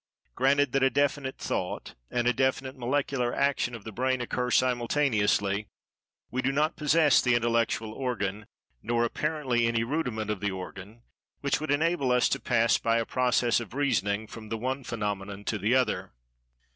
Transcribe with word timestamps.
Granted 0.33 0.71
that 0.71 0.81
a 0.81 0.89
definite 0.89 1.37
thought 1.37 1.93
and 2.09 2.25
a 2.27 2.33
definite 2.33 2.75
molecular 2.75 3.35
action 3.35 3.75
of 3.75 3.83
the 3.83 3.91
brain 3.91 4.19
occur 4.19 4.49
simultaneously, 4.49 5.67
we 6.31 6.41
do 6.41 6.51
not 6.51 6.75
possess 6.75 7.21
the 7.21 7.35
intellectual 7.35 7.93
organ, 7.93 8.47
nor 8.81 9.05
apparently 9.05 9.67
any 9.67 9.83
rudiment 9.83 10.31
of 10.31 10.39
the 10.39 10.49
organ, 10.49 11.03
which 11.41 11.61
would 11.61 11.69
enable 11.69 12.11
us 12.11 12.27
to 12.29 12.39
pass 12.39 12.79
by 12.79 12.97
a 12.97 13.05
process 13.05 13.59
of 13.59 13.75
reasoning 13.75 14.25
from 14.25 14.49
the 14.49 14.57
one 14.57 14.83
phenomenon 14.83 15.43
to 15.43 15.59
the 15.59 15.75
other." 15.75 16.11